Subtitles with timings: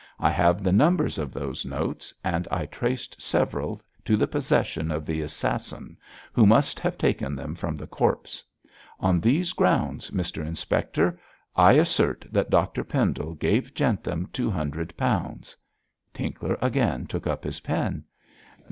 [0.19, 5.05] I have the numbers of those notes, and I traced several to the possession of
[5.05, 5.95] the assassin,
[6.33, 8.43] who must have taken them from the corpse.
[8.99, 11.19] On these grounds, Mr Inspector,
[11.55, 15.55] I assert that Dr Pendle gave Jentham two hundred pounds.'
[16.15, 18.03] Tinkler again took up his pen.